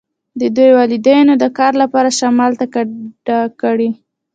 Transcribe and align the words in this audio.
د 0.39 0.41
دوی 0.55 0.69
والدینو 0.77 1.33
د 1.39 1.45
کار 1.57 1.73
لپاره 1.81 2.09
شمال 2.19 2.51
ته 2.59 2.65
کډه 2.73 3.39
کړې 3.61 3.89